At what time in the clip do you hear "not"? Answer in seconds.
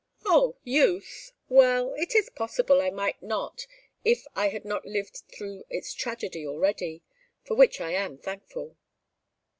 3.21-3.67, 4.65-4.83